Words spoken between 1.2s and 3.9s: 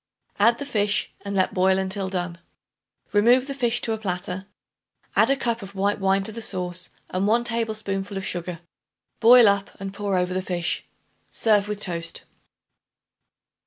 and let boil until done. Remove the fish